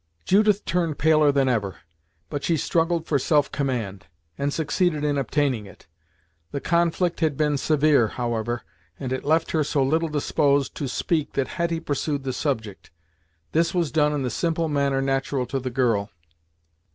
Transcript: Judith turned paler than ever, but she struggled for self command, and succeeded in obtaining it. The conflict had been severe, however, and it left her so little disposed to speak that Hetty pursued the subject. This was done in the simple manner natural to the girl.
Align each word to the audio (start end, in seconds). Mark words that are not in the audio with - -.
Judith 0.25 0.65
turned 0.65 0.97
paler 0.97 1.31
than 1.31 1.47
ever, 1.47 1.75
but 2.31 2.43
she 2.43 2.57
struggled 2.57 3.05
for 3.05 3.19
self 3.19 3.51
command, 3.51 4.07
and 4.35 4.51
succeeded 4.51 5.03
in 5.03 5.15
obtaining 5.15 5.67
it. 5.67 5.85
The 6.49 6.59
conflict 6.59 7.19
had 7.19 7.37
been 7.37 7.55
severe, 7.55 8.07
however, 8.07 8.63
and 8.99 9.13
it 9.13 9.23
left 9.23 9.51
her 9.51 9.63
so 9.63 9.83
little 9.83 10.09
disposed 10.09 10.73
to 10.77 10.87
speak 10.87 11.33
that 11.33 11.49
Hetty 11.49 11.79
pursued 11.79 12.23
the 12.23 12.33
subject. 12.33 12.89
This 13.51 13.75
was 13.75 13.91
done 13.91 14.11
in 14.11 14.23
the 14.23 14.31
simple 14.31 14.67
manner 14.67 15.03
natural 15.03 15.45
to 15.45 15.59
the 15.59 15.69
girl. 15.69 16.09